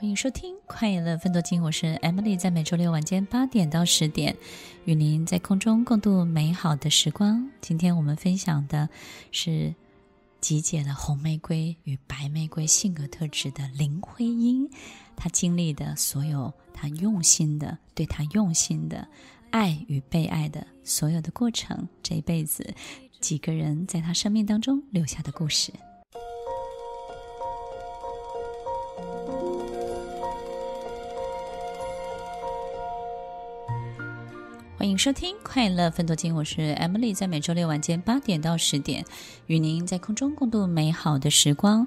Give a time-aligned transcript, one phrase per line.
[0.00, 4.36] 欢迎收听《快乐奋斗金》，我是 Emily，在每周六晚间八点到十点，
[4.84, 7.50] 与您在空中共度美好的时光。
[7.60, 8.88] 今天我们分享的
[9.32, 9.74] 是
[10.40, 14.70] 集结了红玫瑰与白玫瑰性格特质的林徽因，
[15.16, 19.04] 她经历的所有，她用心的，对她用心的
[19.50, 22.72] 爱与被爱的所有的过程，这一辈子
[23.18, 25.72] 几个人在她生命当中留下的故事。
[34.78, 39.04] 欢迎收听《快乐奋斗金》，我是 Emily，在每周六晚间八点到十点，
[39.48, 41.84] 与您在空中共度美好的时光。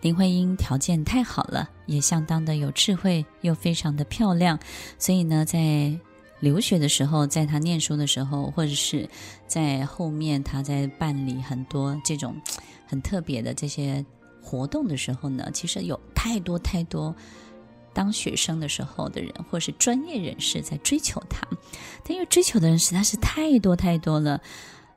[0.00, 4.58] 林徽因条件太好了，也相当的有智慧，又非常的漂亮，
[4.98, 5.96] 所以呢，在
[6.40, 9.08] 留学的时候，在她念书的时候，或者是
[9.46, 12.34] 在后面她在办理很多这种
[12.88, 14.04] 很特别的这些
[14.42, 17.14] 活动的时候呢，其实有太多太多。
[17.92, 21.46] 当学生的时候的人，或是专业人士在追求他，
[22.04, 24.40] 但因为追求的人实在是太多太多了。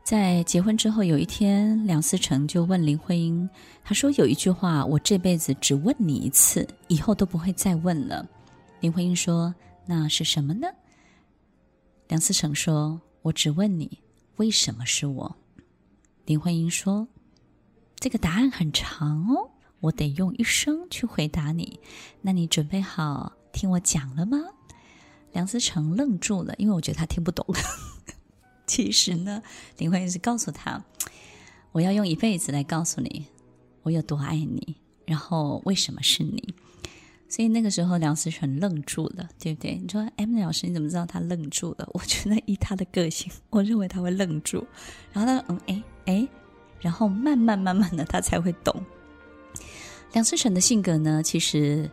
[0.03, 3.49] 在结婚之后，有一天，梁思成就问林徽因，
[3.83, 8.23] 他说：“有一句话，我这辈子只问你一次，以后都不会再问了。”
[8.81, 9.55] 林徽因说
[9.87, 10.67] ：“那是什么呢？”
[12.07, 13.99] 梁思成说：“我只问你，
[14.35, 15.35] 为什么是我？”
[16.25, 17.07] 林徽因说
[17.97, 19.49] ：“这个答案很长哦。”
[19.85, 21.79] 我得用一生去回答你，
[22.21, 24.39] 那你准备好听我讲了吗？
[25.31, 27.45] 梁思成愣住了，因为我觉得他听不懂。
[28.65, 29.43] 其实呢，
[29.77, 30.83] 林徽因是告诉他，
[31.71, 33.27] 我要用一辈子来告诉你，
[33.83, 36.55] 我有多爱你，然后为什么是你。
[37.29, 39.75] 所以那个时候，梁思成愣住了，对不对？
[39.75, 41.87] 你说，Emily 老师，你怎么知道他愣住了？
[41.93, 44.65] 我觉得以他的个性，我认为他会愣住。
[45.13, 46.27] 然后他说，嗯，哎，哎，
[46.79, 48.83] 然后慢慢慢慢的，他才会懂。
[50.15, 51.89] 梁思成的性格呢，其实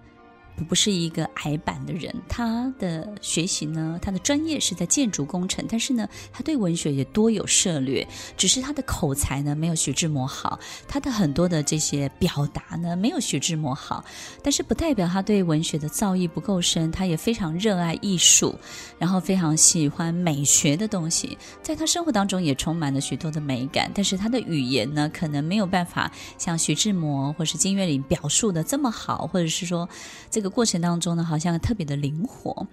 [0.68, 2.14] 不是一个矮板的人。
[2.28, 8.06] 他的学习呢，他的专业是在建筑工程，但是呢，他对文学也多有涉猎。
[8.36, 10.60] 只是他的口才呢，没有徐志摩好。
[10.86, 14.04] 他的很多的这些表达呢，没有徐志摩好。
[14.42, 16.92] 但是不代表他对文学的造诣不够深。
[16.92, 18.54] 他也非常热爱艺术，
[18.98, 21.38] 然后非常喜欢美学的东西。
[21.62, 23.90] 在他生活当中也充满了许多的美感。
[23.94, 29.88] 但是他的语言呢，可能没有办法像徐志摩或是金岳霖表述的这么好，或者是说
[30.30, 30.52] 这这个。
[30.52, 32.66] 过程当中呢，好像特别的灵活，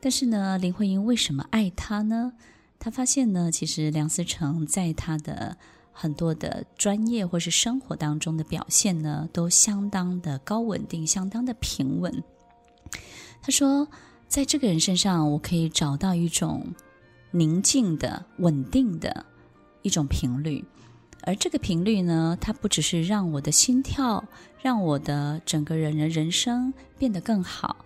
[0.00, 2.32] 但是呢，林徽因为什么爱他呢？
[2.78, 5.56] 他发现呢，其实梁思成在他的
[5.92, 12.22] 很多的专业或是生活当中的表现呢，都相当的高稳定，相当的平稳。
[13.42, 13.88] 他说，
[14.28, 16.72] 在这个人身上，我可以找到一种
[17.32, 19.26] 宁静的、稳定的
[19.82, 20.64] 一种频率。
[21.28, 24.24] 而这个频率呢，它不只是让我的心跳，
[24.62, 27.84] 让我的整个人的人生变得更好，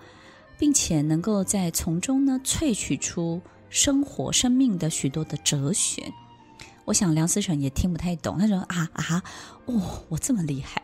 [0.57, 6.13] 并且能够在从中呢萃取出生活、生命的许多的哲学。
[6.85, 9.25] 我想梁思成也听不太懂，他说啊啊，
[9.67, 10.81] 哦，我这么厉害。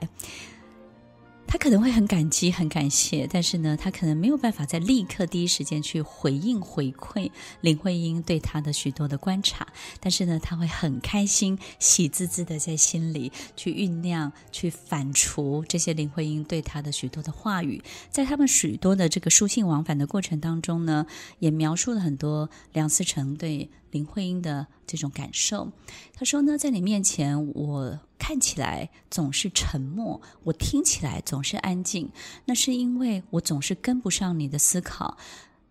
[1.51, 7.31] 他可能会很感激、很感谢，但是呢，他可能没有办法在立刻第一时间去回应、回馈
[7.63, 9.67] 林徽因对他的许多的观察。
[9.99, 17.83] 但是呢，他会很开心、喜滋滋的在心里去酝酿、去反刍这些林徽因对他的许多的话语。
[18.11, 21.07] 在他们许多的这个书信往返的过程当中呢，
[21.39, 25.73] 也描述了很多梁思成对林徽因的这种感受。
[26.13, 27.99] 他说呢，在你面前，我。
[28.19, 32.11] 看起来总是沉默，我听起来总是安静，
[32.45, 35.17] 那是因为我总是跟不上你的思考，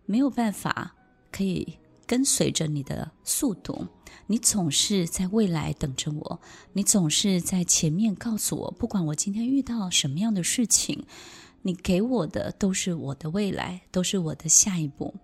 [0.06, 0.94] 没有办法
[1.30, 3.86] 可以跟随着你的速度。
[4.26, 6.40] 你总是在未来等着我，
[6.72, 11.04] 你总是在前面告诉我，不管我今天遇到什么样的事情，
[11.62, 15.14] 你给我的都是我的未来，都是我的下一步。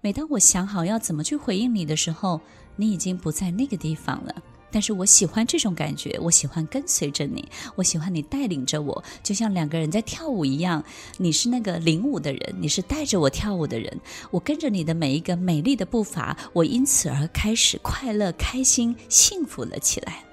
[0.00, 2.40] 每当我想好要怎么去回应你的时候，
[2.76, 4.34] 你已经不在那个地方了。
[4.70, 10.82] 但是我喜欢这种感觉，我喜欢跟随着你，我喜欢你带领着我，就像两个人在跳舞一样。
[11.18, 14.00] 你是那个领舞的人，你是带着我跳舞的人，
[14.30, 20.24] 我跟着你的每一个美丽的步伐，我因此而开始快乐、开心、幸福了起来。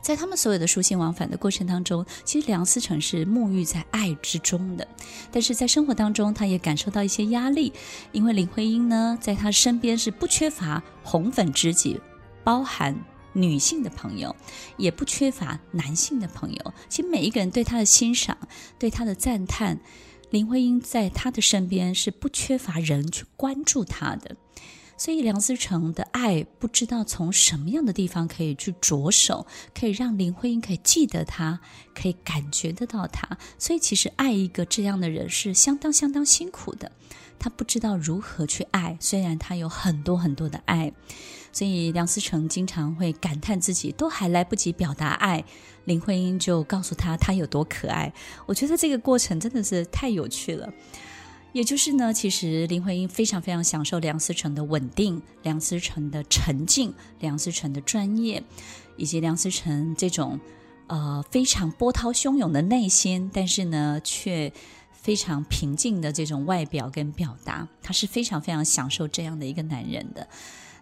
[0.00, 4.88] 在他们所有的书信往返的过程当中，其实梁思成是沐浴在爱之中的，
[5.30, 7.72] 但是在生活当中，他也感受到一些压力，
[8.12, 12.00] 因为林徽因呢，在他身边是不缺乏红粉知己，
[12.42, 12.96] 包含。
[13.40, 14.34] 女性的朋友，
[14.76, 16.74] 也不缺乏男性的朋友。
[16.88, 18.36] 其实每一个人对他的欣赏，
[18.78, 19.80] 对他的赞叹，
[20.30, 24.36] 林徽因在他的身边是不缺乏人去关注他的。
[24.98, 31.60] 所以梁思成的爱不知道从什么样的地方可以去着手，可以让林徽因可以记得他，
[31.94, 33.38] 可以感觉得到他。
[33.58, 36.92] 所以其实爱一个这样的人是相当相当辛苦的。
[37.38, 40.92] 他不知道如何去爱，虽然他有很多很多的爱，
[41.52, 45.44] 所以梁思成经常会感叹自己都还来不及表达爱，
[45.84, 48.12] 林徽因就告诉他他有多可爱。
[48.46, 50.68] 我觉得这个过程真的是太有趣了。
[51.52, 58.42] 也就是呢，其实林徽因非常非常享受梁思成的稳定、梁思成的沉静、梁思成的专业，
[58.96, 60.38] 以及梁思成这种
[60.86, 64.52] 呃非常波涛汹涌的内心，但是呢却
[64.92, 70.28] 非常平静的这种外表跟表达，他是非常非常享受这样的一个男人的。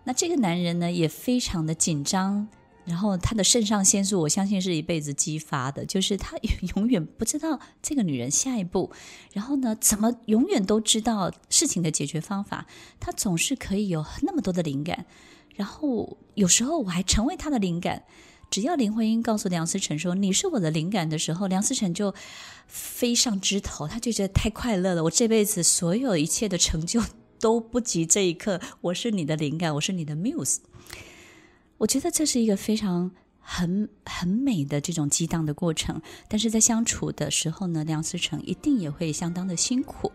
[0.05, 2.49] 那这个男人呢，也非常的紧张。
[2.87, 6.39] 然后他的肾上腺素，我相信是一辈子激发的，就是他
[6.77, 8.93] 永远不知道这个女人下一步，
[9.33, 12.67] 然后呢，怎么永远都知道事情的解决方法，
[13.01, 15.05] 他总是可以有那么多的灵感，
[15.57, 18.05] 然后有时候我还成为他的灵感。
[18.49, 22.15] 只要林徽因告诉梁思成说你是我的灵感的时候，梁思成就
[22.69, 27.03] 飞上枝头，他就觉得太快乐了，我这辈子所有一切的成就
[27.41, 30.59] 都不及这一刻，我是你的灵感，我是你的 muse。
[31.79, 40.11] 我觉得这是一个非常很很美的这种激荡的过程，但是在相处的时候呢，梁思成一定也会相当的辛苦，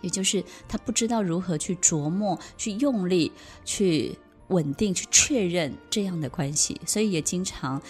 [0.00, 3.30] 也就是他不知道如何去琢磨、去用力、
[3.64, 4.18] 去
[4.48, 7.80] 稳定、去确认这样的关系，所以也经常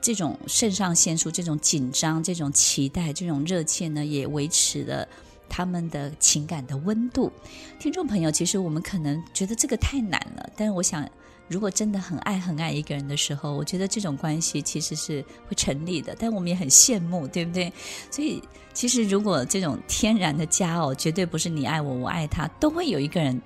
[0.00, 5.06] 这种肾上腺素、这种紧张、这种期待、这种热切呢，也维持了
[5.48, 7.30] 他们的情感的温度。
[7.78, 11.08] 听众朋友，其实我们可能觉得这个太难了，但是我想。
[11.48, 16.14] 如果真的很爱很爱一个人的时候，我觉得这种关系其实是会成立的。
[16.18, 17.72] 但我们也很羡慕，对不对？
[18.10, 18.42] 所以
[18.72, 23.40] 其实如果这种天然的家哦，绝对不是你爱我，我爱他，都会有一个人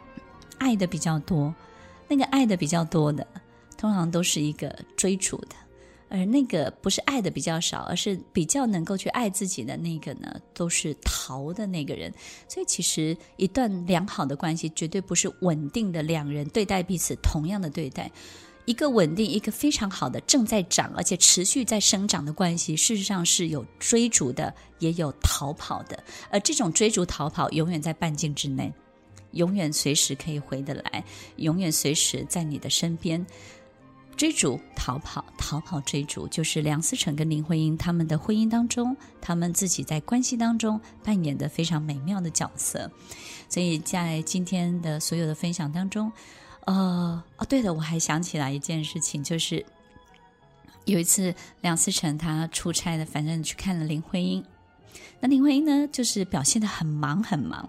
[0.58, 1.54] 爱的比较多。
[2.08, 3.26] 那个爱的比较多的，
[3.78, 5.56] 通常都是一个追逐的。
[6.12, 12.12] 而那个不是爱的比较少，而是比较能够去爱自己的那个呢，都是逃的那个人。
[12.46, 18.10] 所以其实一段良好的关系，绝对不是稳定的两人对待彼此同样的对待。
[18.66, 26.04] 一个稳定、一个非常好的正在长而且持续在生长的关系，事实上是有追逐的，也有逃跑的。
[26.30, 28.72] 而这种追逐逃跑，永远在半径之内，
[29.32, 31.04] 永远随时可以回得来，
[31.36, 33.26] 永远随时在你的身边。
[34.16, 42.90] 追逐、逃跑、逃跑、追逐，就是梁思成跟林徽因他们的婚姻当中，他们自己在关系当中扮演的非常美妙的角色。
[43.48, 46.10] 所以在今天的所有的分享当中，
[46.66, 49.64] 呃，哦，对了，我还想起来一件事情，就是
[50.84, 54.44] 有一次梁思成他出差的，反正去看了林徽因，
[55.20, 57.68] 那林徽因呢，就是表现得很忙很忙。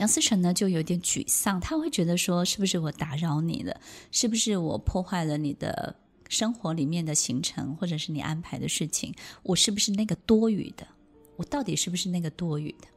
[0.00, 3.78] 梁思成呢就有点沮丧，他会觉得说：“是不是我打扰你了？
[4.10, 5.94] 是不是我破坏了你的
[6.30, 9.14] 生活里面的行程，或者是你安排的事情？
[9.42, 10.88] 我是不是那个多余的？
[11.36, 12.88] 我到底是不是那个多余的？”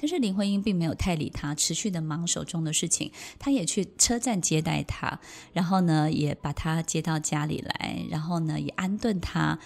[0.00, 3.12] 但是林徽因并没有太理他，持续的忙手中的事情。
[3.38, 5.20] 他也去车站接待他，
[5.52, 9.58] 然后呢也把他接到家里来，然后呢也安顿他。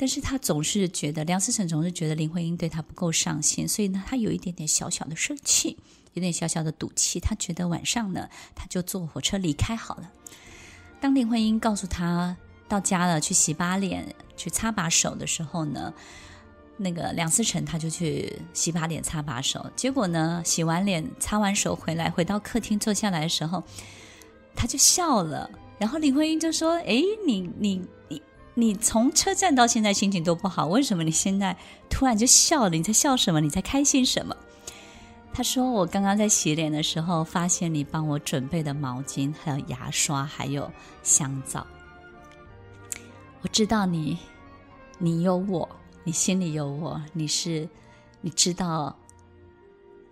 [0.00, 5.76] 但是他总是觉得梁思成总是觉得林徽因对他不够上心，所以呢，他有一点点小小的生气，
[6.14, 7.20] 有点小小的赌气。
[7.20, 10.10] 他觉得晚上呢，他就坐火车离开好了。
[11.02, 12.34] 当林徽因告诉他
[12.66, 15.92] 到家了，去洗把脸、去擦把手的时候呢，
[16.78, 19.70] 那个梁思成他就去洗把脸、擦把手。
[19.76, 23.62] 结果呢，洗完脸、擦完手回来，回到客厅坐下来的时候，
[24.56, 25.50] 他就笑了。
[25.78, 27.82] 然后林徽因就说：“哎，你你
[28.54, 31.56] 你。”从车站到现在心情都不好，为什么你现在
[31.88, 32.70] 突然就笑了？
[32.70, 33.40] 你在笑什么？
[33.40, 34.36] 你在开心什么？
[35.32, 40.68] 他说：“我刚刚在洗脸的时候，发现你帮我准备的毛巾、还有牙刷、还有
[41.04, 41.64] 香皂。
[43.40, 44.18] 我知道你，
[44.98, 45.68] 你有我，
[46.02, 47.66] 你心里有我，你是，
[48.20, 48.94] 你知道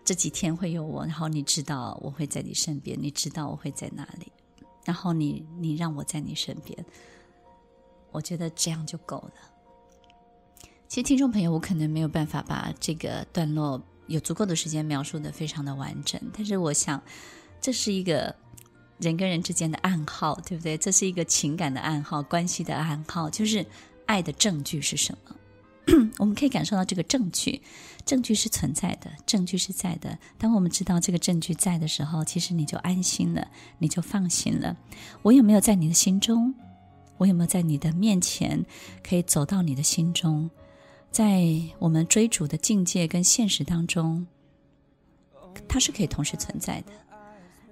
[0.04, 4.30] 这几天会有我，然后你知道我会在你身边，你知道我会在哪里，
[4.84, 6.78] 然后你，你让我在你身边。”
[8.10, 9.32] 我觉得这样就够了。
[10.88, 17.02] 其实，听众朋友，我可能没有办法把这个段落有足够的时间描述得非常的完整，但是我想，
[17.60, 18.34] 这是一个
[18.98, 20.78] 人跟人之间的暗号，对不对？
[20.78, 23.66] 这是一个情感的暗号，关系的暗号，就是
[24.06, 25.34] 爱的证据是什么？
[26.18, 27.60] 我们可以感受到这个证据，
[28.06, 30.18] 证据是存在的，证据是在的。
[30.38, 33.48] 当我们知道这个证据在的时候，其实你就安心了，
[33.78, 34.76] 你就放心了。
[35.22, 36.54] 我有没有在你的心中？
[37.18, 38.64] 我有没有在你的面前
[39.02, 40.50] 可以走到你的心中？
[41.10, 41.44] 在
[41.78, 44.26] 我们追逐的境界跟现实当中，
[45.66, 46.92] 它是可以同时存在的。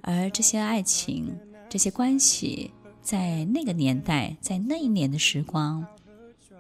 [0.01, 1.37] 而这些爱情、
[1.69, 2.71] 这些关系，
[3.03, 5.87] 在那个年代，在那一年的时光，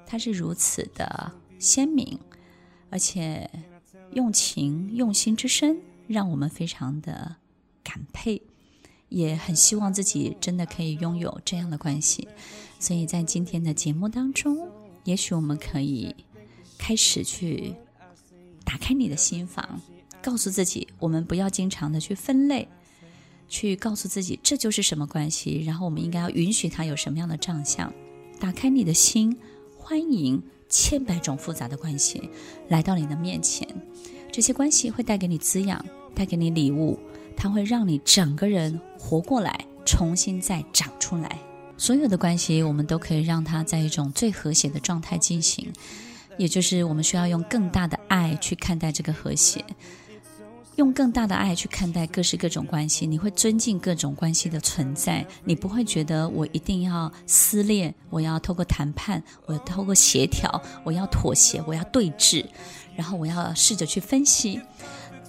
[0.06, 2.18] 它是如此的鲜明，
[2.90, 3.48] 而且
[4.12, 7.36] 用情用心之深，让我们非常的
[7.82, 8.42] 感佩，
[9.08, 12.28] 也很希望自己真的可以拥有这样的关系。
[12.78, 14.68] 所以在今天的节目当中，
[15.04, 16.14] 也许我们可以
[16.76, 17.74] 开始去
[18.64, 19.80] 打开你的心房，
[20.22, 22.68] 告诉自己，我们不要经常的去分类，
[23.48, 27.92] 去告诉自己这就是什么关系，然后我们应该要允许它有什么样的长相。
[28.38, 29.34] 打开你的心，
[29.78, 32.28] 欢迎千百种复杂的关系
[32.68, 33.66] 来到你的面前。
[34.30, 35.82] 这些关系会带给你滋养，
[36.14, 36.98] 带给你礼物，
[37.36, 41.38] 它会让你整个人活过来，重新再长出来。
[41.78, 45.70] 所有的关系，我们都可以让它在一种最和谐的状态进行，
[46.38, 49.62] 也就是我们需要用更大的爱去看待这个和谐，
[50.76, 53.06] 用更大的爱去看待各式各种关系。
[53.06, 62.44] 你会尊敬各种关系的存在，你不会觉得我一定要撕裂，我要透过谈判，我要透过协调，我要妥协，我要对峙，
[62.96, 64.58] 然后我要试着去分析。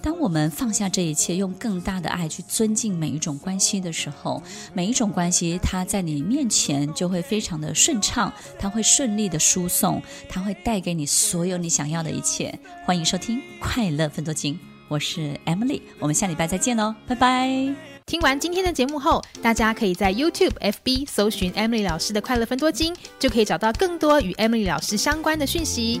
[0.00, 12.56] 当我们放下这一切，用更大的爱去尊敬每一种关系的时候，每一种关系它在你面前就会非常的顺畅，它会顺利的输送，它会带给你所有你想要的一切。
[12.84, 14.54] 欢迎收听《快乐分多金》，
[14.88, 17.74] 我是 Emily，我们下礼拜再见喽，拜拜。
[18.06, 26.00] 听完今天的节目后，大家可以在 YouTube、FB 搜寻 Emily 老师的《快乐分多金》，就可以找到更多与 Emily 老师相关的讯息。